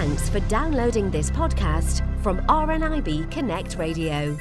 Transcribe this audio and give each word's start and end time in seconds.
Thanks 0.00 0.30
for 0.30 0.40
downloading 0.48 1.10
this 1.10 1.30
podcast 1.30 2.00
from 2.22 2.38
RNIB 2.46 3.30
Connect 3.30 3.76
Radio. 3.76 4.34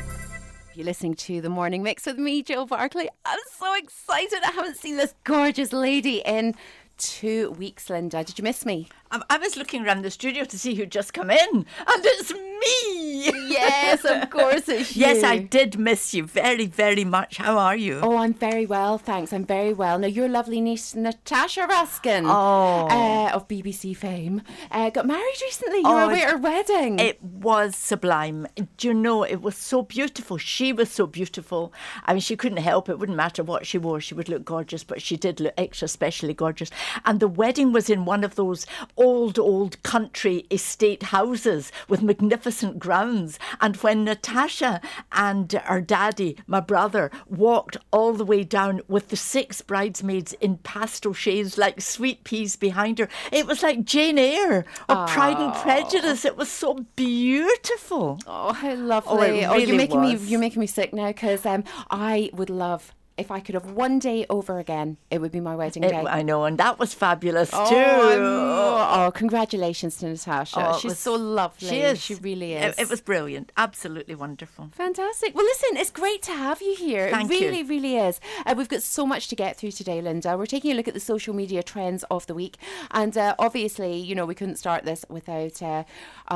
You're 0.74 0.86
listening 0.86 1.16
to 1.16 1.42
the 1.42 1.50
morning 1.50 1.84
mix 1.84 2.06
with 2.06 2.18
me, 2.18 2.42
Jill 2.42 2.66
Barclay. 2.66 3.10
I'm 3.26 3.40
so 3.58 3.76
excited. 3.76 4.40
I 4.42 4.52
haven't 4.52 4.78
seen 4.78 4.96
this 4.96 5.14
gorgeous 5.26 5.74
lady 5.74 6.22
in 6.26 6.56
two 6.98 7.52
weeks, 7.52 7.90
Linda. 7.90 8.24
Did 8.24 8.40
you 8.40 8.44
miss 8.46 8.66
me? 8.66 8.88
I, 9.12 9.22
I 9.30 9.38
was 9.38 9.58
looking 9.58 9.86
around 9.86 10.04
the 10.04 10.12
studio 10.12 10.46
to 10.46 10.58
see 10.58 10.76
who'd 10.76 10.94
just 10.94 11.14
come 11.14 11.30
in, 11.30 11.50
and 11.54 11.66
it's 12.06 12.32
me. 12.60 13.32
Yes, 13.50 14.06
of 14.06 14.30
course 14.36 14.68
it's 14.70 14.96
you. 14.96 15.02
Yes, 15.06 15.24
I 15.24 15.38
did 15.40 15.78
miss 15.80 16.14
you 16.14 16.24
very, 16.26 16.66
very 16.66 17.04
much. 17.06 17.38
How 17.38 17.58
are 17.58 17.76
you? 17.76 18.00
Oh, 18.02 18.18
I'm 18.18 18.34
very 18.34 18.66
well, 18.66 18.98
thanks. 18.98 19.34
I'm 19.34 19.46
very 19.46 19.74
well. 19.74 20.00
Now, 20.00 20.08
your 20.08 20.28
lovely 20.30 20.62
niece, 20.62 20.96
Natasha 20.96 21.62
Raskin 21.70 22.24
Oh. 22.26 22.88
uh, 22.90 23.32
of 23.34 23.48
BBC 23.48 23.96
fame, 23.96 24.42
uh, 24.72 24.90
got 24.90 25.06
married 25.06 25.36
recently. 25.42 25.80
You 25.80 25.84
Oh, 25.88 25.96
were 25.96 26.02
away 26.12 26.22
at 26.24 26.32
her 26.32 26.38
wedding. 26.38 27.00
It 27.00 27.22
was 27.22 27.76
sublime. 27.76 28.48
Do 28.78 28.88
you 28.88 28.94
know, 28.94 29.24
it 29.24 29.42
was 29.42 29.56
so 29.56 29.82
beautiful. 29.82 30.38
She 30.38 30.72
was 30.74 30.90
so 30.90 31.06
beautiful. 31.08 31.74
I 32.06 32.14
mean, 32.14 32.22
she 32.22 32.36
couldn't 32.36 32.58
help 32.60 32.90
it. 32.90 33.00
Wouldn't 33.00 33.18
matter 33.18 33.44
what 33.44 33.66
she 33.66 33.78
wore, 33.78 34.00
she 34.02 34.14
would 34.14 34.30
look 34.30 34.46
gorgeous, 34.46 34.84
but 34.84 35.02
she 35.02 35.18
did 35.18 35.40
look 35.40 35.54
extra 35.58 35.88
specially 35.88 36.34
gorgeous. 36.34 36.70
And 37.06 37.20
the 37.20 37.28
wedding 37.28 37.72
was 37.74 37.90
in 37.90 38.06
one 38.06 38.24
of 38.24 38.36
those 38.36 38.66
old, 38.98 39.38
old 39.40 39.82
country 39.84 40.46
estate 40.52 41.04
houses 41.04 41.72
with 41.88 42.02
magnificent 42.02 42.49
grounds. 42.80 43.40
And 43.62 43.76
when 43.78 44.04
Natasha 44.04 44.82
and 45.12 45.52
her 45.52 45.82
daddy, 45.82 46.38
my 46.48 46.60
brother, 46.60 47.12
walked 47.28 47.78
all 47.92 48.14
the 48.14 48.26
way 48.26 48.44
down 48.44 48.82
with 48.88 49.10
the 49.10 49.16
six 49.16 49.62
bridesmaids 49.62 50.34
in 50.34 50.58
pastel 50.58 51.14
shades 51.14 51.58
like 51.58 51.82
sweet 51.82 52.24
peas 52.24 52.56
behind 52.56 53.00
her, 53.00 53.08
it 53.32 53.48
was 53.48 53.64
like 53.64 53.86
Jane 53.86 54.18
Eyre 54.18 54.66
or 54.88 55.08
Pride 55.08 55.38
and 55.38 55.54
Prejudice. 55.54 56.26
It 56.26 56.38
was 56.38 56.50
so 56.50 56.86
beautiful. 56.96 58.20
Oh, 58.28 58.54
how 58.54 58.76
lovely! 58.76 59.12
Oh, 59.12 59.22
it 59.22 59.36
you're 59.42 59.54
really 59.54 59.78
making 59.78 60.02
me 60.02 60.16
you're 60.16 60.40
making 60.40 60.60
me 60.60 60.68
sick 60.68 60.94
now 60.94 61.08
because 61.08 61.46
um, 61.46 61.64
I 61.90 62.30
would 62.34 62.50
love 62.50 62.94
if 63.20 63.30
I 63.32 63.40
could 63.40 63.56
have 63.56 63.72
one 63.72 64.00
day 64.00 64.26
over 64.30 64.60
again. 64.60 64.98
It 65.12 65.20
would 65.22 65.32
be 65.32 65.40
my 65.40 65.56
wedding 65.56 65.84
It- 65.84 65.90
day. 65.90 66.04
I 66.08 66.22
know, 66.22 66.46
and 66.46 66.58
that 66.58 66.80
was 66.80 66.94
fabulous 66.94 67.50
Oh, 67.54 67.70
too. 67.70 67.76
I'm- 67.76 68.22
oh, 69.08 69.12
congratulations 69.14 69.98
to 69.98 70.08
Natasha. 70.08 70.70
Oh, 70.70 70.78
She's 70.80 70.90
was- 70.92 71.00
so 71.00 71.14
lovely. 71.16 71.68
She 71.70 71.80
is. 71.82 72.02
She 72.02 72.16
really 72.16 72.54
is. 72.54 72.78
It, 72.80 72.90
was 72.90 73.02
brilliant. 73.02 73.52
Absolutely 73.58 74.16
wonderful. 74.16 74.70
Fantastic. 74.74 75.36
Well, 75.36 75.46
listen, 75.46 75.78
it's 75.78 75.92
great 75.92 76.22
to 76.24 76.32
have 76.32 76.62
you 76.62 76.76
here. 76.76 77.10
Thank 77.12 77.32
it 77.32 77.40
you. 77.42 77.48
really, 77.48 77.64
really 77.64 77.98
is. 77.98 78.20
Uh, 78.46 78.56
we've 78.58 78.70
got 78.70 78.82
so 78.82 79.06
much 79.06 79.28
to 79.28 79.36
get 79.36 79.58
through 79.58 79.72
today, 79.72 80.02
Linda. 80.02 80.38
We're 80.38 80.46
taking 80.46 80.72
a 80.72 80.76
look 80.76 80.88
at 80.88 80.94
the 80.94 81.00
social 81.00 81.34
media 81.36 81.62
trends 81.62 82.04
of 82.10 82.26
the 82.28 82.34
week. 82.34 82.58
And 82.92 83.18
uh, 83.18 83.36
obviously, 83.38 83.96
you 83.98 84.16
know, 84.16 84.26
we 84.26 84.36
couldn't 84.36 84.56
start 84.58 84.86
this 84.86 85.06
without 85.10 85.62
uh, 85.62 85.84
uh, 86.30 86.36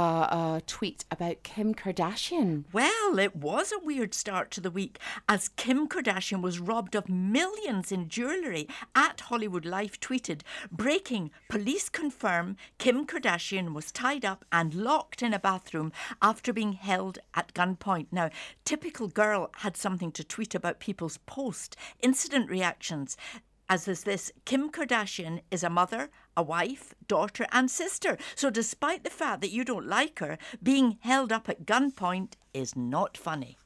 a 0.58 0.62
tweet 0.68 1.06
about 1.12 1.44
Kim 1.44 1.74
Kardashian. 1.74 2.66
Well, 2.74 3.18
it 3.20 3.36
was 3.36 3.72
a 3.72 3.80
weird 3.84 4.14
start 4.14 4.52
to 4.52 4.62
the 4.62 4.72
week 4.72 5.00
as 5.30 5.50
Kim 5.50 5.88
Kardashian 5.88 6.42
was 6.42 6.60
robbed 6.74 6.96
of 6.96 7.08
millions 7.08 7.92
in 7.92 8.10
jewellery. 8.10 8.68
At 8.96 9.22
Hollywood 9.30 9.64
Life 9.64 10.00
tweeted, 10.00 10.42
breaking, 10.72 11.30
police 11.48 11.88
confirm 11.88 12.58
Kim 12.80 13.06
Kardashian 13.06 13.76
was 13.76 13.92
tied 13.92 14.26
up 14.26 14.44
and 14.52 14.74
locked 14.74 15.22
in 15.22 15.36
a 15.36 15.40
bathroom 15.40 15.92
after 16.20 16.52
being 16.52 16.74
held 16.74 17.20
at 17.36 17.54
gunpoint. 17.54 18.08
Now, 18.12 18.32
typical 18.66 19.08
girl 19.08 19.52
had 19.58 19.78
something 19.78 20.12
to 20.14 20.24
tweet 20.24 20.56
about 20.56 20.80
people's 20.80 21.20
post 21.28 21.76
incident 22.00 22.50
reactions. 22.50 23.18
As 23.70 23.88
is 23.88 24.04
this, 24.04 24.32
Kim 24.44 24.72
Kardashian 24.72 25.42
is 25.52 25.64
a 25.64 25.70
mother, 25.70 26.10
a 26.36 26.42
wife, 26.42 26.96
daughter, 27.08 27.46
and 27.52 27.70
sister. 27.70 28.18
So, 28.34 28.50
despite 28.50 29.04
the 29.04 29.12
fact 29.12 29.42
that 29.42 29.52
you 29.52 29.64
don't 29.64 29.86
like 29.86 30.18
her, 30.18 30.40
being 30.64 30.98
held 31.02 31.32
up 31.32 31.48
at 31.50 31.68
gunpoint 31.68 32.34
is 32.52 32.76
not 32.76 33.16
funny. 33.16 33.58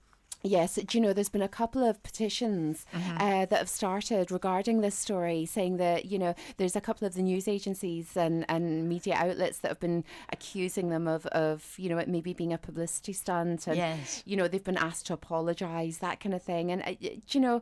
Yes, 0.48 0.76
do 0.76 0.98
you 0.98 1.02
know, 1.02 1.14
there's 1.14 1.30
been 1.30 1.42
a 1.42 1.48
couple 1.48 1.84
of 1.84 2.02
petitions 2.04 2.86
Mm-hmm. 2.94 3.18
uh, 3.18 3.46
that 3.46 3.60
have 3.60 3.70
started 3.70 4.32
regarding 4.32 4.82
this 4.82 4.96
story, 4.96 5.46
saying 5.46 5.78
that, 5.78 6.06
you 6.06 6.18
know, 6.20 6.34
there's 6.58 6.76
a 6.76 6.82
couple 6.82 7.06
of 7.08 7.14
the 7.14 7.22
news 7.22 7.48
agencies 7.48 8.16
and, 8.18 8.46
and 8.50 8.88
media 8.90 9.16
outlets 9.16 9.60
that 9.60 9.70
have 9.70 9.80
been 9.80 10.04
accusing 10.30 10.90
them 10.90 11.08
of, 11.08 11.26
of, 11.28 11.74
you 11.78 11.90
know, 11.90 11.98
it 11.98 12.08
maybe 12.08 12.34
being 12.34 12.54
a 12.54 12.58
publicity 12.58 13.14
stunt. 13.14 13.68
And, 13.68 13.78
Yes. 13.78 14.24
you 14.26 14.36
know, 14.38 14.48
they've 14.48 14.64
been 14.64 14.78
asked 14.78 15.06
to 15.08 15.14
apologise, 15.14 15.98
that 16.00 16.20
kind 16.20 16.34
of 16.36 16.42
thing. 16.42 16.72
And, 16.72 16.82
uh, 16.82 16.94
do 17.02 17.20
you 17.32 17.40
know, 17.40 17.62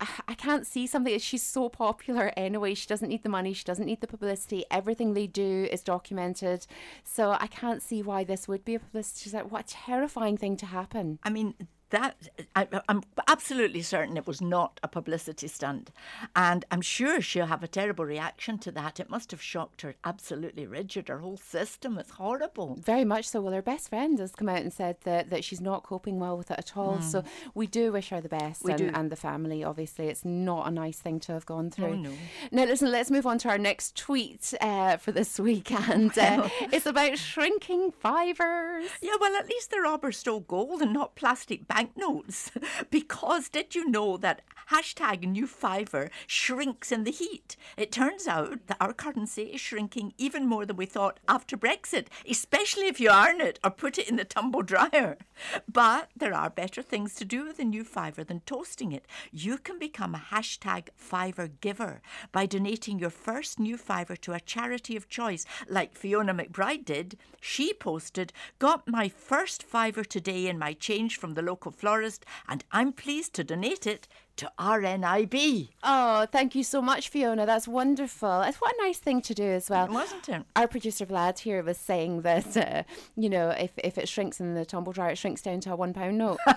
I 0.00 0.06
I 0.28 0.34
can't 0.34 0.66
see 0.66 0.86
something. 0.86 1.16
She's 1.18 1.42
so 1.42 1.68
popular 1.68 2.32
anyway. 2.36 2.74
She 2.74 2.86
doesn't 2.88 3.08
need 3.08 3.22
the 3.22 3.28
money. 3.28 3.52
She 3.52 3.64
doesn't 3.64 3.86
need 3.86 4.00
the 4.00 4.06
publicity. 4.06 4.64
Everything 4.70 5.14
they 5.14 5.26
do 5.28 5.68
is 5.70 5.82
documented. 5.82 6.66
So 7.04 7.36
I 7.38 7.46
can't 7.46 7.82
see 7.82 8.02
why 8.02 8.24
this 8.24 8.48
would 8.48 8.64
be 8.64 8.74
a 8.74 8.80
publicity. 8.80 9.30
stunt. 9.30 9.52
What 9.52 9.64
a 9.66 9.68
terrifying 9.68 10.36
thing 10.36 10.56
to 10.58 10.66
happen. 10.66 11.18
I 11.22 11.30
mean, 11.30 11.54
that 11.92 12.16
I, 12.54 12.66
I'm 12.88 13.02
absolutely 13.28 13.80
certain 13.82 14.16
it 14.16 14.26
was 14.26 14.42
not 14.42 14.78
a 14.82 14.88
publicity 14.88 15.48
stunt, 15.48 15.90
and 16.36 16.64
I'm 16.70 16.82
sure 16.82 17.20
she'll 17.22 17.46
have 17.46 17.62
a 17.62 17.68
terrible 17.68 18.04
reaction 18.04 18.58
to 18.58 18.72
that. 18.72 19.00
It 19.00 19.08
must 19.08 19.30
have 19.30 19.40
shocked 19.40 19.82
her 19.82 19.94
absolutely 20.04 20.66
rigid. 20.66 21.08
Her 21.08 21.18
whole 21.20 21.36
system 21.38 21.96
is 21.98 22.10
horrible. 22.10 22.76
Very 22.82 23.04
much 23.04 23.28
so. 23.28 23.40
Well, 23.40 23.52
her 23.54 23.62
best 23.62 23.88
friend 23.88 24.18
has 24.18 24.32
come 24.34 24.48
out 24.48 24.62
and 24.62 24.72
said 24.72 24.96
that, 25.04 25.30
that 25.30 25.44
she's 25.44 25.60
not 25.60 25.84
coping 25.84 26.18
well 26.18 26.36
with 26.36 26.50
it 26.50 26.58
at 26.58 26.76
all. 26.76 27.00
So 27.00 27.24
we 27.54 27.66
do 27.66 27.92
wish 27.92 28.08
her 28.10 28.20
the 28.20 28.28
best 28.28 28.62
Hmm. 28.62 28.66
We 28.66 28.72
and, 28.72 28.78
do. 28.78 28.90
and 28.94 29.10
the 29.10 29.16
family. 29.16 29.62
Obviously, 29.64 30.08
it's 30.08 30.24
not 30.24 30.66
a 30.66 30.70
nice 30.70 30.98
thing 30.98 31.20
to 31.20 31.32
have 31.32 31.46
gone 31.46 31.70
through. 31.70 31.84
Oh, 31.92 31.94
no. 31.94 32.12
Now, 32.50 32.64
listen, 32.64 32.90
let's 32.90 33.10
move 33.10 33.26
on 33.26 33.38
to 33.38 33.48
our 33.48 33.58
next 33.58 33.96
tweet 33.96 34.52
uh, 34.60 34.96
for 34.96 35.12
this 35.12 35.38
week. 35.38 35.70
And 35.92 36.16
uh, 36.16 36.48
it's 36.72 36.86
about 36.86 37.18
shrinking 37.18 37.92
fivers. 37.92 38.90
Yeah, 39.02 39.16
well, 39.20 39.34
at 39.36 39.48
least 39.48 39.70
the 39.70 39.80
robbers 39.80 40.16
stole 40.16 40.40
gold 40.40 40.80
and 40.80 40.92
not 40.92 41.14
plastic 41.16 41.66
banknotes. 41.82 42.50
because 42.90 43.48
did 43.48 43.74
you 43.74 43.88
know 43.88 44.16
that 44.16 44.42
hashtag 44.70 45.26
new 45.26 45.46
fiver 45.46 46.10
shrinks 46.26 46.92
in 46.92 47.04
the 47.04 47.10
heat? 47.10 47.56
It 47.76 47.92
turns 47.92 48.26
out 48.26 48.66
that 48.66 48.76
our 48.80 48.92
currency 48.92 49.42
is 49.42 49.60
shrinking 49.60 50.14
even 50.18 50.46
more 50.46 50.64
than 50.64 50.76
we 50.76 50.86
thought 50.86 51.18
after 51.28 51.56
Brexit, 51.56 52.06
especially 52.28 52.86
if 52.86 53.00
you 53.00 53.10
iron 53.10 53.40
it 53.40 53.58
or 53.64 53.70
put 53.70 53.98
it 53.98 54.08
in 54.08 54.16
the 54.16 54.24
tumble 54.24 54.62
dryer. 54.62 55.18
But 55.70 56.10
there 56.16 56.34
are 56.34 56.50
better 56.50 56.82
things 56.82 57.14
to 57.16 57.24
do 57.24 57.44
with 57.44 57.58
a 57.58 57.64
new 57.64 57.82
fiver 57.82 58.22
than 58.22 58.40
toasting 58.40 58.92
it. 58.92 59.06
You 59.32 59.58
can 59.58 59.78
become 59.78 60.14
a 60.14 60.26
hashtag 60.30 60.88
fiver 60.94 61.48
giver 61.48 62.00
by 62.30 62.46
donating 62.46 62.98
your 62.98 63.10
first 63.10 63.58
new 63.58 63.76
fiver 63.76 64.14
to 64.16 64.34
a 64.34 64.40
charity 64.40 64.96
of 64.96 65.08
choice, 65.08 65.44
like 65.68 65.96
Fiona 65.96 66.32
McBride 66.34 66.84
did. 66.84 67.18
She 67.40 67.72
posted, 67.72 68.32
Got 68.60 68.86
my 68.86 69.08
first 69.08 69.64
fiver 69.64 70.04
today 70.04 70.46
in 70.46 70.58
my 70.58 70.74
change 70.74 71.16
from 71.16 71.34
the 71.34 71.42
local 71.42 71.71
florist, 71.72 72.24
and 72.48 72.64
I'm 72.72 72.92
pleased 72.92 73.34
to 73.34 73.44
donate 73.44 73.86
it 73.86 74.06
to 74.36 74.50
RNIB. 74.58 75.68
Oh, 75.82 76.26
thank 76.32 76.54
you 76.54 76.64
so 76.64 76.80
much, 76.80 77.08
Fiona. 77.08 77.44
That's 77.46 77.68
wonderful. 77.68 78.42
It's 78.42 78.58
what 78.58 78.74
a 78.78 78.82
nice 78.82 78.98
thing 78.98 79.20
to 79.22 79.34
do 79.34 79.44
as 79.44 79.68
well. 79.68 79.88
Wasn't 79.88 80.28
it? 80.28 80.42
Our 80.56 80.66
producer 80.68 81.04
Vlad 81.06 81.40
here 81.40 81.62
was 81.62 81.76
saying 81.78 82.22
that, 82.22 82.56
uh, 82.56 82.82
you 83.16 83.28
know, 83.28 83.50
if, 83.50 83.72
if 83.78 83.98
it 83.98 84.08
shrinks 84.08 84.40
in 84.40 84.54
the 84.54 84.64
tumble 84.64 84.92
dryer, 84.92 85.10
it 85.10 85.18
shrinks 85.18 85.42
down 85.42 85.60
to 85.60 85.72
a 85.72 85.76
one 85.76 85.92
pound 85.92 86.18
note. 86.18 86.38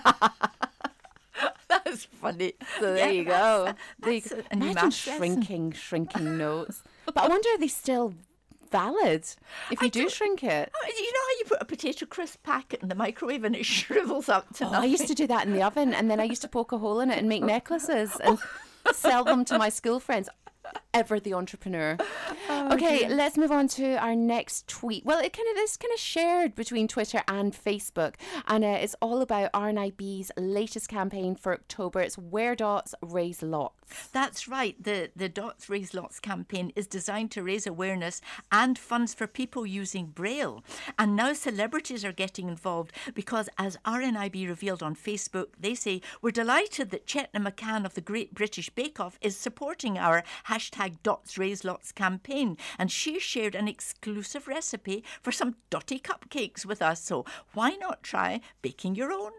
That's 1.68 2.04
funny. 2.04 2.54
So 2.80 2.94
there 2.94 3.10
you 3.12 3.24
go. 3.24 3.72
There 4.00 4.12
you 4.12 4.20
that's 4.20 4.32
go. 4.32 4.38
a- 4.40 4.52
a 4.52 4.56
new 4.56 4.70
Imagine 4.70 4.90
shrinking, 4.90 5.72
shrinking 5.72 6.38
notes. 6.38 6.82
But 7.04 7.18
I 7.18 7.28
wonder 7.28 7.48
are 7.50 7.58
they 7.58 7.68
still 7.68 8.14
valid 8.70 9.24
if 9.70 9.80
you 9.82 9.90
do 9.90 10.00
don't- 10.02 10.12
shrink 10.12 10.42
it? 10.44 10.72
Oh, 10.74 10.86
You 10.86 10.92
know 10.94 10.98
you 11.02 11.12
put 11.46 11.62
a 11.62 11.64
potato 11.64 12.06
crisp 12.06 12.42
packet 12.42 12.82
in 12.82 12.88
the 12.88 12.94
microwave 12.94 13.44
and 13.44 13.56
it 13.56 13.64
shrivels 13.76 14.28
up 14.28 14.52
to 14.56 14.66
Oh, 14.66 14.72
I 14.72 14.84
used 14.84 15.06
to 15.08 15.14
do 15.14 15.26
that 15.28 15.46
in 15.46 15.52
the 15.52 15.62
oven, 15.62 15.94
and 15.94 16.10
then 16.10 16.20
I 16.20 16.24
used 16.24 16.42
to 16.42 16.48
poke 16.48 16.72
a 16.72 16.78
hole 16.78 17.00
in 17.00 17.10
it 17.10 17.18
and 17.18 17.28
make 17.28 17.42
necklaces 17.42 18.16
and 18.22 18.38
sell 18.92 19.24
them 19.24 19.44
to 19.46 19.58
my 19.58 19.68
school 19.68 20.00
friends. 20.00 20.28
Ever 20.96 21.20
the 21.20 21.34
entrepreneur. 21.34 21.98
okay, 22.50 23.06
let's 23.06 23.36
move 23.36 23.52
on 23.52 23.68
to 23.68 23.96
our 23.96 24.16
next 24.16 24.66
tweet. 24.66 25.04
Well, 25.04 25.18
it 25.18 25.34
kind 25.34 25.46
of 25.50 25.56
this 25.56 25.76
kind 25.76 25.92
of 25.92 26.00
shared 26.00 26.54
between 26.54 26.88
Twitter 26.88 27.22
and 27.28 27.52
Facebook, 27.52 28.14
and 28.48 28.64
uh, 28.64 28.78
it's 28.80 28.96
all 29.02 29.20
about 29.20 29.52
RNIB's 29.52 30.32
latest 30.38 30.88
campaign 30.88 31.36
for 31.36 31.52
October. 31.52 32.00
It's 32.00 32.16
Wear 32.16 32.54
Dots, 32.56 32.94
Raise 33.02 33.42
Lots. 33.42 34.08
That's 34.12 34.48
right. 34.48 34.82
The 34.82 35.10
the 35.14 35.28
Dots 35.28 35.68
Raise 35.68 35.92
Lots 35.92 36.18
campaign 36.18 36.72
is 36.74 36.86
designed 36.86 37.30
to 37.32 37.42
raise 37.42 37.66
awareness 37.66 38.22
and 38.50 38.78
funds 38.78 39.12
for 39.12 39.26
people 39.26 39.66
using 39.66 40.06
Braille. 40.06 40.64
And 40.98 41.14
now 41.14 41.34
celebrities 41.34 42.06
are 42.06 42.12
getting 42.12 42.48
involved 42.48 42.92
because, 43.14 43.50
as 43.58 43.76
RNIB 43.84 44.48
revealed 44.48 44.82
on 44.82 44.96
Facebook, 44.96 45.48
they 45.60 45.74
say 45.74 46.00
we're 46.22 46.30
delighted 46.30 46.88
that 46.90 47.06
Chetna 47.06 47.42
Makan 47.42 47.84
of 47.84 47.92
the 47.92 48.00
Great 48.00 48.32
British 48.32 48.70
Bake 48.70 48.98
Off 48.98 49.18
is 49.20 49.36
supporting 49.36 49.98
our 49.98 50.24
hashtag 50.48 50.85
hashtag 50.86 51.02
Dots 51.02 51.38
Raise 51.38 51.64
Lots 51.64 51.92
campaign, 51.92 52.56
and 52.78 52.90
she 52.90 53.18
shared 53.18 53.54
an 53.54 53.68
exclusive 53.68 54.46
recipe 54.46 55.02
for 55.22 55.32
some 55.32 55.56
dotty 55.70 55.98
cupcakes 55.98 56.64
with 56.64 56.80
us. 56.80 57.02
So 57.02 57.24
why 57.54 57.70
not 57.70 58.02
try 58.02 58.40
baking 58.62 58.94
your 58.94 59.12
own? 59.12 59.32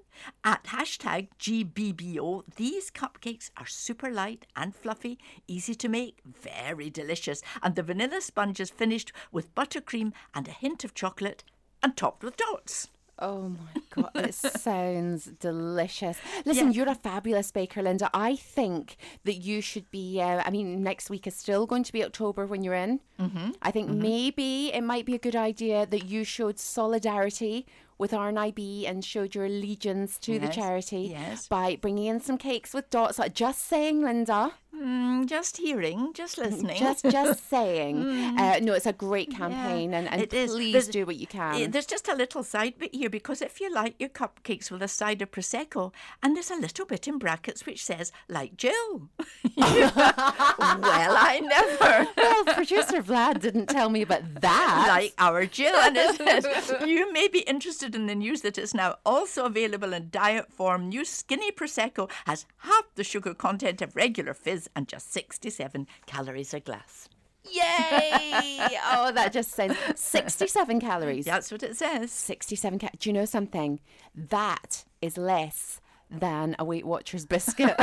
At 0.43 0.65
hashtag 0.65 1.29
GBBO, 1.39 2.43
these 2.55 2.91
cupcakes 2.91 3.51
are 3.57 3.67
super 3.67 4.11
light 4.11 4.45
and 4.55 4.75
fluffy, 4.75 5.19
easy 5.47 5.75
to 5.75 5.87
make, 5.87 6.19
very 6.25 6.89
delicious, 6.89 7.41
and 7.61 7.75
the 7.75 7.83
vanilla 7.83 8.21
sponge 8.21 8.59
is 8.59 8.69
finished 8.69 9.11
with 9.31 9.53
buttercream 9.55 10.13
and 10.33 10.47
a 10.47 10.51
hint 10.51 10.83
of 10.83 10.93
chocolate 10.93 11.43
and 11.83 11.95
topped 11.95 12.23
with 12.23 12.37
dots. 12.37 12.89
Oh 13.19 13.49
my 13.49 13.81
god, 13.89 14.11
it 14.15 14.33
sounds 14.67 15.25
delicious. 15.25 16.17
Listen, 16.45 16.67
Yeah. 16.67 16.73
you're 16.73 16.89
a 16.89 16.95
fabulous 16.95 17.51
baker, 17.51 17.81
Linda. 17.81 18.09
I 18.13 18.35
think 18.35 18.97
that 19.23 19.35
you 19.35 19.61
should 19.61 19.89
be. 19.91 20.21
Uh, 20.21 20.41
I 20.45 20.49
mean, 20.51 20.83
next 20.83 21.09
week 21.09 21.25
is 21.27 21.35
still 21.35 21.65
going 21.65 21.83
to 21.83 21.93
be 21.93 22.03
October 22.03 22.45
when 22.45 22.63
you're 22.63 22.75
in. 22.75 22.99
Mm-hmm. 23.19 23.51
I 23.61 23.71
think 23.71 23.89
maybe 23.89 24.71
it 24.73 24.81
might 24.81 25.05
be 25.05 25.15
a 25.15 25.19
good 25.19 25.35
idea 25.35 25.85
that 25.87 26.05
you 26.05 26.23
showed 26.23 26.59
solidarity 26.59 27.65
with 27.97 28.11
RNIB 28.11 28.87
and 28.87 29.03
showed 29.03 29.33
your 29.33 29.45
allegiance 29.45 30.19
to 30.19 30.37
the 30.37 30.47
charity 30.49 31.09
yes. 31.11 31.47
by 31.47 31.77
bringing 31.81 32.05
in 32.05 32.19
some 32.19 32.37
cakes 32.37 32.71
with 32.73 32.87
dots. 32.91 33.17
Like 33.17 33.33
just 33.33 33.63
saying, 33.67 34.03
Linda. 34.03 34.51
Mm, 34.77 35.25
just 35.25 35.57
hearing, 35.57 36.11
just 36.13 36.37
listening. 36.43 36.77
Just, 36.79 37.03
just 37.09 37.49
saying. 37.49 37.97
Uh, 38.37 38.59
no, 38.61 38.73
it's 38.73 38.85
a 38.85 38.93
great 38.93 39.31
Yeah, 39.31 39.37
campaign, 39.39 39.93
and, 39.95 40.07
and 40.07 40.31
is. 40.33 40.51
please 40.51 40.71
There's- 40.73 40.87
do 40.87 41.05
what 41.07 41.15
you 41.15 41.25
can. 41.25 41.71
There's 41.71 41.87
just 41.87 42.07
a 42.07 42.13
little 42.15 42.43
side 42.43 42.77
bit 42.77 42.93
here 42.93 43.09
because 43.09 43.41
if 43.41 43.59
you 43.59 43.73
like 43.73 43.95
your 43.99 44.09
cupcakes 44.09 44.69
with 44.69 44.83
a 44.83 44.87
side 44.87 45.21
of 45.23 45.31
prosecco, 45.31 45.91
and 46.21 46.35
there's 46.35 46.51
a 46.51 46.55
little 46.55 46.85
bit 46.85 47.07
in 47.07 47.17
brackets 47.17 47.65
which 47.65 47.83
says 47.83 48.11
like 48.29 48.55
Jill. 48.55 49.09
well, 49.57 49.91
I 49.97 51.39
never. 51.43 52.07
well, 52.15 52.43
producer 52.55 53.01
Vlad 53.01 53.41
didn't 53.41 53.67
tell 53.67 53.89
me 53.89 54.01
about 54.03 54.21
that. 54.41 54.85
Like 54.87 55.13
our 55.17 55.45
Jill, 55.47 55.75
and 55.75 55.97
it 55.97 56.15
says 56.17 56.73
you 56.85 57.11
may 57.11 57.27
be 57.27 57.39
interested 57.39 57.95
in 57.95 58.05
the 58.05 58.15
news 58.15 58.41
that 58.41 58.57
it's 58.57 58.73
now 58.73 58.95
also 59.05 59.45
available 59.45 59.93
in 59.93 60.09
diet 60.11 60.51
form. 60.51 60.89
New 60.89 61.05
skinny 61.05 61.51
prosecco 61.51 62.09
has 62.25 62.45
half 62.59 62.83
the 62.95 63.03
sugar 63.03 63.33
content 63.33 63.81
of 63.81 63.95
regular 63.95 64.33
fizz 64.35 64.66
and 64.75 64.87
just 64.87 65.11
67 65.11 65.87
calories 66.05 66.53
a 66.53 66.59
glass. 66.59 67.09
Yay! 67.49 68.77
oh, 68.91 69.11
that 69.13 69.31
just 69.31 69.51
says 69.51 69.75
67 69.95 70.79
calories. 70.79 71.25
That's 71.25 71.51
what 71.51 71.63
it 71.63 71.77
says. 71.77 72.11
67 72.11 72.79
ca- 72.79 72.89
Do 72.99 73.09
you 73.09 73.13
know 73.13 73.25
something? 73.25 73.79
That 74.13 74.83
is 75.01 75.17
less 75.17 75.79
than 76.09 76.55
a 76.59 76.65
Weight 76.65 76.85
Watchers 76.85 77.25
biscuit. 77.25 77.75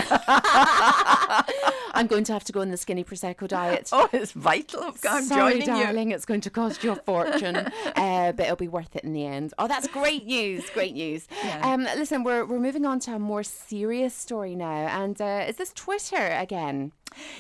I'm 1.97 2.07
going 2.07 2.25
to 2.25 2.33
have 2.33 2.45
to 2.45 2.53
go 2.53 2.61
on 2.61 2.71
the 2.71 2.77
skinny 2.77 3.05
prosecco 3.05 3.47
diet. 3.47 3.91
Oh, 3.93 4.09
it's 4.13 4.33
vital. 4.33 4.95
I'm 5.09 5.25
Sorry, 5.25 5.61
joining 5.61 5.77
you. 5.77 5.85
darling, 5.85 6.11
it's 6.11 6.25
going 6.25 6.41
to 6.43 6.51
cost 6.51 6.83
you 6.83 6.93
a 6.93 6.97
fortune, 6.97 7.57
uh, 7.97 8.33
but 8.33 8.41
it'll 8.41 8.57
be 8.57 8.69
worth 8.69 8.97
it 8.97 9.05
in 9.05 9.13
the 9.13 9.25
end. 9.27 9.55
Oh, 9.59 9.69
that's 9.69 9.87
great 9.89 10.27
news! 10.27 10.69
Great 10.71 10.95
news. 10.95 11.29
Um, 11.63 11.85
listen, 11.97 12.25
we're 12.25 12.45
we're 12.45 12.59
moving 12.59 12.85
on 12.87 12.99
to 13.01 13.15
a 13.15 13.19
more 13.19 13.43
serious 13.43 14.15
story 14.15 14.55
now, 14.55 14.89
and 14.89 15.21
uh, 15.21 15.45
is 15.49 15.57
this 15.57 15.73
Twitter 15.73 16.29
again? 16.29 16.93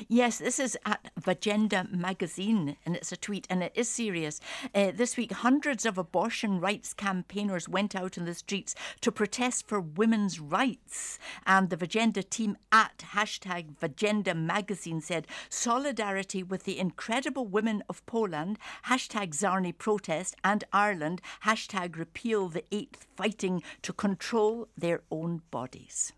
Yes, 0.08 0.38
this 0.38 0.60
is 0.60 0.78
at 0.86 1.10
Vagenda 1.24 1.88
magazine, 1.90 2.76
and 2.84 2.94
it's 2.94 3.12
a 3.12 3.16
tweet, 3.16 3.46
and 3.48 3.62
it 3.62 3.72
is 3.74 3.88
serious. 3.88 4.40
Uh, 4.74 4.92
this 4.94 5.16
week, 5.16 5.32
hundreds 5.32 5.86
of 5.86 5.96
abortion 5.96 6.60
rights 6.60 6.92
campaigners 6.92 7.68
went 7.68 7.94
out 7.94 8.18
in 8.18 8.26
the 8.26 8.34
streets 8.34 8.74
to 9.00 9.10
protest 9.10 9.66
for 9.66 9.80
women's 9.80 10.38
rights. 10.38 11.18
And 11.46 11.70
the 11.70 11.76
Vagenda 11.76 12.22
team 12.22 12.56
at 12.70 12.98
hashtag 13.14 13.78
Vagenda 13.78 14.34
magazine 14.34 15.00
said, 15.00 15.26
Solidarity 15.48 16.42
with 16.42 16.64
the 16.64 16.78
incredible 16.78 17.46
women 17.46 17.82
of 17.88 18.04
Poland, 18.06 18.58
hashtag 18.86 19.30
Czarny 19.30 19.76
protest, 19.76 20.36
and 20.44 20.64
Ireland, 20.72 21.22
hashtag 21.44 21.96
repeal 21.96 22.48
the 22.48 22.64
eighth 22.70 23.06
fighting 23.16 23.62
to 23.82 23.92
control 23.92 24.68
their 24.76 25.02
own 25.10 25.42
bodies. 25.50 26.12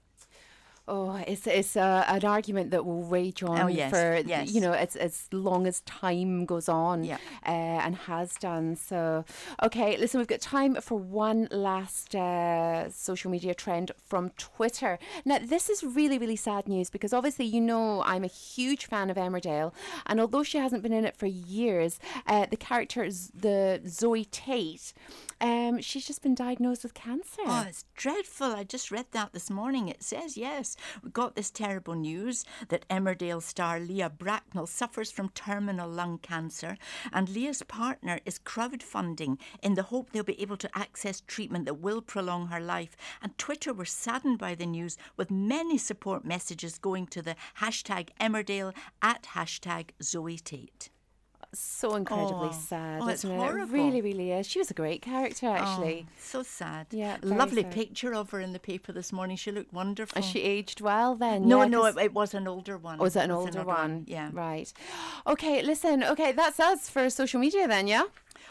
Oh, 0.88 1.16
it's 1.26 1.46
it's 1.48 1.76
uh, 1.76 2.04
an 2.06 2.24
argument 2.24 2.70
that 2.70 2.86
will 2.86 3.02
rage 3.02 3.42
on 3.42 3.60
Oh, 3.60 3.66
yes, 3.66 3.90
for 3.90 4.22
yes. 4.24 4.52
you 4.52 4.60
know 4.60 4.72
as 4.72 4.94
as 4.94 5.26
long 5.32 5.66
as 5.66 5.80
time 5.80 6.46
goes 6.46 6.68
on, 6.68 7.02
Yeah. 7.02 7.18
uh, 7.44 7.50
and 7.84 7.96
has 7.96 8.36
done. 8.36 8.76
So, 8.76 9.24
okay, 9.64 9.96
listen, 9.96 10.18
we've 10.18 10.28
got 10.28 10.40
time 10.40 10.76
for 10.76 10.96
one 10.96 11.48
last 11.50 12.14
uh, 12.14 12.88
social 12.90 13.32
media 13.32 13.52
trend 13.52 13.90
from 14.06 14.30
Twitter. 14.38 15.00
Now, 15.24 15.38
this 15.42 15.68
is 15.68 15.82
really 15.82 16.18
really 16.18 16.36
sad 16.36 16.68
news 16.68 16.88
because 16.88 17.12
obviously 17.12 17.46
you 17.46 17.60
know 17.60 18.02
I'm 18.04 18.22
a 18.22 18.28
huge 18.28 18.86
fan 18.86 19.10
of 19.10 19.16
Emmerdale, 19.16 19.72
and 20.06 20.20
although 20.20 20.44
she 20.44 20.58
hasn't 20.58 20.84
been 20.84 20.92
in 20.92 21.04
it 21.04 21.16
for 21.16 21.26
years, 21.26 21.98
uh, 22.28 22.46
the 22.48 22.56
character 22.56 23.10
Z- 23.10 23.32
the 23.34 23.80
Zoe 23.88 24.24
Tate, 24.26 24.92
um, 25.40 25.80
she's 25.80 26.06
just 26.06 26.22
been 26.22 26.34
diagnosed 26.36 26.84
with 26.84 26.94
cancer. 26.94 27.42
Oh, 27.44 27.64
it's 27.68 27.84
dreadful. 27.96 28.52
I 28.52 28.62
just 28.62 28.92
read 28.92 29.06
that 29.12 29.32
this 29.32 29.50
morning. 29.50 29.88
It 29.88 30.02
says, 30.04 30.36
yes, 30.36 30.75
we 31.02 31.10
got 31.10 31.34
this 31.34 31.50
terrible 31.50 31.94
news 31.94 32.44
that 32.68 32.88
Emmerdale 32.88 33.42
star 33.42 33.80
Leah 33.80 34.10
Bracknell 34.10 34.66
suffers 34.66 35.10
from 35.10 35.30
terminal 35.30 35.88
lung 35.88 36.18
cancer, 36.18 36.76
and 37.12 37.28
Leah's 37.28 37.62
partner 37.62 38.20
is 38.24 38.38
crowdfunding 38.38 39.38
in 39.62 39.74
the 39.74 39.84
hope 39.84 40.10
they'll 40.10 40.22
be 40.22 40.40
able 40.40 40.56
to 40.56 40.78
access 40.78 41.20
treatment 41.20 41.64
that 41.64 41.80
will 41.80 42.02
prolong 42.02 42.48
her 42.48 42.60
life. 42.60 42.96
And 43.22 43.36
Twitter 43.38 43.72
were 43.72 43.84
saddened 43.84 44.38
by 44.38 44.54
the 44.54 44.66
news, 44.66 44.96
with 45.16 45.30
many 45.30 45.78
support 45.78 46.24
messages 46.24 46.78
going 46.78 47.06
to 47.08 47.22
the 47.22 47.36
hashtag 47.60 48.08
Emmerdale 48.20 48.74
at 49.02 49.22
hashtag 49.34 49.90
Zoe 50.02 50.38
Tate. 50.38 50.90
So 51.58 51.94
incredibly 51.94 52.48
Oh. 52.48 52.52
sad, 52.52 53.02
Oh, 53.02 53.08
it's 53.08 53.24
it? 53.24 53.30
horrible. 53.30 53.74
It 53.74 53.78
really, 53.78 54.00
really 54.00 54.30
is. 54.32 54.46
She 54.46 54.58
was 54.58 54.70
a 54.70 54.74
great 54.74 55.02
character, 55.02 55.46
actually. 55.48 56.06
Oh, 56.08 56.12
so 56.20 56.42
sad. 56.42 56.86
Yeah, 56.90 57.16
Lovely 57.22 57.62
sad. 57.62 57.72
picture 57.72 58.14
of 58.14 58.30
her 58.30 58.40
in 58.40 58.52
the 58.52 58.58
paper 58.58 58.92
this 58.92 59.12
morning. 59.12 59.36
She 59.36 59.50
looked 59.50 59.72
wonderful. 59.72 60.16
And 60.16 60.24
she 60.24 60.42
aged 60.42 60.80
well 60.80 61.14
then. 61.14 61.48
No, 61.48 61.62
yeah, 61.62 61.68
no, 61.68 61.84
it, 61.86 61.96
it 61.98 62.12
was 62.14 62.34
an 62.34 62.46
older 62.48 62.76
one. 62.78 63.00
Oh, 63.00 63.04
was 63.04 63.16
it 63.16 63.20
an 63.24 63.30
It 63.30 63.34
older 63.34 63.50
another 63.60 63.66
one? 63.68 64.04
Yeah. 64.06 64.30
Right. 64.32 64.72
Okay, 65.26 65.62
listen. 65.62 66.04
Okay, 66.04 66.32
that's 66.32 66.60
us 66.60 66.88
for 66.88 67.10
social 67.10 67.40
media 67.40 67.66
then, 67.66 67.86
yeah? 67.88 68.04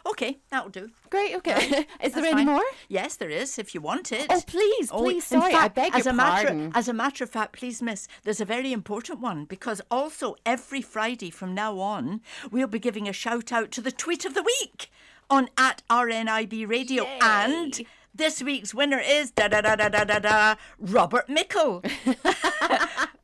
Okay, 0.05 0.39
that'll 0.49 0.69
do. 0.69 0.89
Great, 1.09 1.35
okay. 1.35 1.53
is 1.59 1.69
there 1.69 1.85
That's 2.01 2.17
any 2.17 2.31
fine. 2.33 2.45
more? 2.45 2.63
Yes, 2.89 3.15
there 3.15 3.29
is. 3.29 3.57
If 3.57 3.73
you 3.75 3.81
want 3.81 4.11
it. 4.11 4.27
Oh, 4.29 4.41
please, 4.45 4.89
Oh, 4.91 5.03
please. 5.03 5.31
in 5.31 5.39
Sorry, 5.41 5.51
fact, 5.53 5.63
I 5.63 5.67
beg 5.67 5.95
as 5.95 6.05
your 6.05 6.13
a 6.13 6.17
matter, 6.17 6.47
pardon. 6.47 6.71
As 6.75 6.87
a 6.87 6.93
matter 6.93 7.23
of 7.23 7.29
fact, 7.29 7.53
please, 7.53 7.81
miss, 7.81 8.07
there's 8.23 8.41
a 8.41 8.45
very 8.45 8.71
important 8.73 9.19
one 9.19 9.45
because 9.45 9.81
also 9.89 10.35
every 10.45 10.81
Friday 10.81 11.29
from 11.29 11.53
now 11.53 11.79
on, 11.79 12.21
we'll 12.51 12.67
be 12.67 12.79
giving 12.79 13.07
a 13.07 13.13
shout 13.13 13.51
out 13.51 13.71
to 13.71 13.81
the 13.81 13.91
tweet 13.91 14.25
of 14.25 14.33
the 14.33 14.43
week 14.43 14.89
on 15.29 15.49
at 15.57 15.81
RNIB 15.89 16.67
Radio. 16.69 17.05
And 17.21 17.81
this 18.13 18.41
week's 18.41 18.73
winner 18.73 18.99
is 18.99 19.31
da 19.31 19.47
da 19.47 19.61
da 19.61 19.75
da 19.75 19.89
da 19.89 20.03
da 20.05 20.19
da 20.19 20.55
Robert 20.79 21.27
Mickle. 21.27 21.83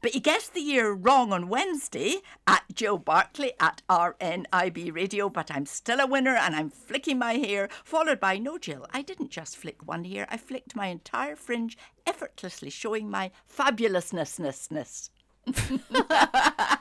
but 0.02 0.12
he 0.12 0.20
guessed 0.20 0.54
the 0.54 0.62
year 0.62 0.92
wrong 0.92 1.32
on 1.32 1.48
Wednesday 1.48 2.18
at 2.48 2.64
Joe 2.74 2.98
Barclay 2.98 3.54
at 3.60 3.82
RNIB 3.90 4.94
Radio. 4.94 5.30
But 5.30 5.52
I'm 5.52 5.66
still 5.66 6.00
a 6.00 6.08
winner 6.08 6.36
and 6.36 6.56
I'm 6.56 6.70
flicking 6.70 7.20
my 7.20 7.34
hair, 7.34 7.70
followed 7.84 8.20
by 8.20 8.38
no 8.38 8.58
Jill. 8.58 8.88
I 8.94 9.02
didn't 9.02 9.30
just 9.30 9.58
flick 9.58 9.88
one 9.88 10.04
hair, 10.04 10.28
I 10.30 10.38
flicked 10.38 10.76
my 10.76 10.88
entire 10.88 11.36
fringe 11.36 11.78
effortlessly, 12.06 12.70
showing 12.70 13.10
my 13.10 13.32
fabulousness. 13.48 15.10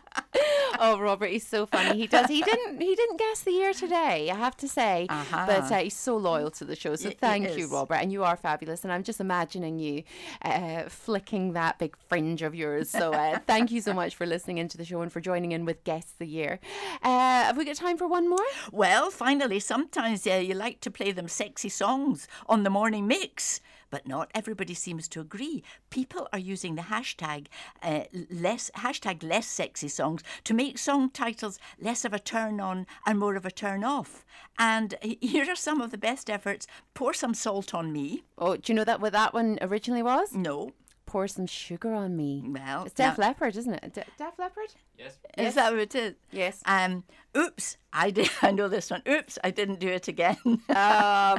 Oh, 0.90 0.98
Robert, 0.98 1.30
he's 1.30 1.46
so 1.46 1.66
funny. 1.66 1.96
He 1.98 2.06
does. 2.06 2.26
He 2.28 2.42
didn't. 2.42 2.80
He 2.80 2.94
didn't 2.96 3.18
guess 3.18 3.40
the 3.42 3.52
year 3.52 3.72
today. 3.72 4.28
I 4.30 4.34
have 4.34 4.56
to 4.58 4.68
say, 4.68 5.06
Uh-huh. 5.08 5.44
but 5.46 5.70
uh, 5.70 5.78
he's 5.78 5.96
so 5.96 6.16
loyal 6.16 6.50
to 6.52 6.64
the 6.64 6.74
show. 6.76 6.96
So 6.96 7.10
thank 7.10 7.56
you. 7.56 7.68
Robert, 7.68 7.94
and 7.96 8.10
you 8.12 8.24
are 8.24 8.36
fabulous. 8.36 8.82
And 8.84 8.92
I'm 8.92 9.02
just 9.02 9.20
imagining 9.20 9.78
you 9.78 10.02
uh, 10.42 10.84
flicking 10.88 11.52
that 11.52 11.78
big 11.78 11.96
fringe 12.08 12.42
of 12.42 12.54
yours. 12.54 12.90
So 12.90 13.12
uh, 13.12 13.38
thank 13.46 13.70
you 13.70 13.80
so 13.80 13.92
much 13.92 14.14
for 14.16 14.26
listening 14.26 14.58
into 14.58 14.76
the 14.76 14.84
show 14.84 15.00
and 15.02 15.12
for 15.12 15.20
joining 15.20 15.52
in 15.52 15.64
with 15.64 15.84
guests 15.84 16.12
the 16.18 16.26
year. 16.26 16.58
Uh, 17.02 17.08
have 17.46 17.56
we 17.56 17.64
got 17.64 17.76
time 17.76 17.96
for 17.96 18.08
one 18.08 18.28
more? 18.28 18.46
Well, 18.72 19.10
finally, 19.10 19.60
sometimes 19.60 20.26
uh, 20.26 20.34
you 20.34 20.54
like 20.54 20.80
to 20.80 20.90
play 20.90 21.12
them 21.12 21.28
sexy 21.28 21.68
songs 21.68 22.26
on 22.48 22.62
the 22.64 22.70
morning 22.70 23.06
mix. 23.06 23.60
But 23.90 24.06
not 24.06 24.30
everybody 24.34 24.74
seems 24.74 25.08
to 25.08 25.20
agree. 25.20 25.62
People 25.90 26.28
are 26.32 26.38
using 26.38 26.74
the 26.74 26.82
hashtag 26.82 27.46
uh, 27.82 28.02
less 28.30 28.70
hashtag 28.76 29.22
less 29.22 29.46
sexy 29.46 29.88
songs 29.88 30.22
to 30.44 30.54
make 30.54 30.78
song 30.78 31.10
titles 31.10 31.58
less 31.80 32.04
of 32.04 32.12
a 32.12 32.18
turn 32.18 32.60
on 32.60 32.86
and 33.06 33.18
more 33.18 33.34
of 33.34 33.44
a 33.44 33.50
turn 33.50 33.84
off. 33.84 34.24
And 34.58 34.94
here 35.20 35.50
are 35.50 35.56
some 35.56 35.80
of 35.80 35.90
the 35.90 35.98
best 35.98 36.30
efforts. 36.30 36.66
Pour 36.94 37.12
some 37.12 37.34
salt 37.34 37.74
on 37.74 37.92
me. 37.92 38.24
Oh, 38.38 38.56
do 38.56 38.72
you 38.72 38.76
know 38.76 38.84
that 38.84 39.00
what 39.00 39.12
that 39.12 39.34
one 39.34 39.58
originally 39.60 40.02
was? 40.02 40.34
No. 40.34 40.72
Pour 41.10 41.26
some 41.26 41.44
sugar 41.44 41.92
on 41.92 42.16
me. 42.16 42.40
Well, 42.46 42.84
it's 42.84 42.94
Def 42.94 43.18
now- 43.18 43.26
Leppard, 43.26 43.56
isn't 43.56 43.74
it? 43.74 43.92
De- 43.94 44.04
Def 44.16 44.38
Leppard? 44.38 44.68
Yes. 44.96 45.18
Is 45.36 45.54
that 45.56 45.72
what 45.72 45.80
it 45.80 45.94
is? 45.96 46.14
Yes. 46.30 46.62
Um, 46.66 47.02
oops, 47.36 47.76
I 47.92 48.12
did. 48.12 48.30
I 48.42 48.52
know 48.52 48.68
this 48.68 48.90
one. 48.92 49.02
Oops, 49.08 49.36
I 49.42 49.50
didn't 49.50 49.80
do 49.80 49.88
it 49.88 50.06
again. 50.06 50.36
Oh, 50.46 50.54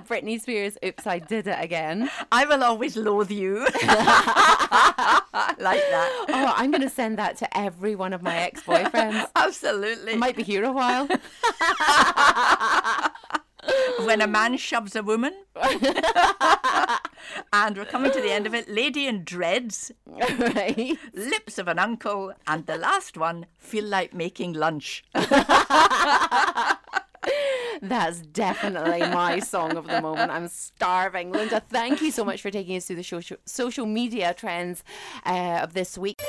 Britney 0.10 0.42
Spears. 0.42 0.78
Oops, 0.84 1.08
I 1.08 1.20
did 1.20 1.48
it 1.48 1.56
again. 1.58 2.12
I 2.34 2.44
will 2.46 2.66
always 2.66 2.98
loathe 2.98 3.32
you. 3.32 3.60
like 3.63 3.72
that. 5.94 6.25
Oh, 6.28 6.54
I'm 6.58 6.70
going 6.72 6.82
to 6.82 6.90
send 6.90 7.18
that 7.20 7.38
to 7.38 7.58
every 7.58 7.96
one 7.96 8.12
of 8.12 8.22
my 8.22 8.36
ex 8.36 8.62
boyfriends. 8.63 9.25
Absolutely. 9.38 10.16
Might 10.18 10.36
be 10.36 10.44
here 10.44 10.66
a 10.66 10.72
while. 10.74 11.08
when 14.06 14.20
a 14.20 14.28
man 14.28 14.58
shoves 14.58 14.98
a 14.98 15.04
woman. 15.04 15.34
And 17.54 17.78
we're 17.78 17.86
coming 17.86 18.12
to 18.12 18.22
the 18.22 18.32
end 18.32 18.48
of 18.48 18.54
it. 18.54 18.70
Lady 18.70 19.08
in 19.08 19.24
dreads, 19.24 19.92
right. 20.06 20.98
lips 21.13 21.58
of 21.58 21.68
an 21.68 21.80
uncle, 21.80 22.34
and 22.48 22.66
the 22.66 22.78
last 22.78 23.18
one, 23.18 23.46
feel 23.58 23.86
like 23.86 24.13
making 24.13 24.54
lunch. 24.54 25.04
That's 27.82 28.22
definitely 28.22 29.00
my 29.00 29.40
song 29.40 29.75
of 29.75 29.88
the 29.88 30.00
moment. 30.01 30.32
I'm 30.32 30.48
starving. 30.48 31.32
Linda, 31.32 31.62
thank 31.70 32.00
you 32.01 32.12
so 32.12 32.24
much 32.24 32.40
for 32.42 32.51
taking 32.51 32.78
us 32.78 32.86
through 32.86 32.98
the 32.98 33.04
social, 33.04 33.38
social 33.46 33.88
media 33.88 34.36
trends 34.36 34.84
uh, 35.25 35.62
of 35.63 35.74
this 35.74 35.98
week. 35.98 36.22